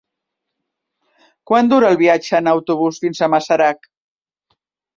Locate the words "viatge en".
2.01-2.51